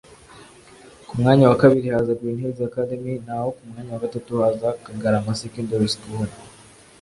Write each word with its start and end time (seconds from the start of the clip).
ku 1.07 1.13
mwanya 1.19 1.45
wa 1.49 1.59
kabiri 1.61 1.87
haza 1.93 2.17
Green 2.19 2.39
Hills 2.41 2.61
Academy 2.69 3.13
naho 3.25 3.47
ku 3.55 3.61
mwanya 3.69 3.89
wa 3.93 4.03
gatatu 4.05 4.31
haza 4.41 4.69
Kagarama 4.83 5.39
Secondary 5.41 5.87
School 5.95 6.27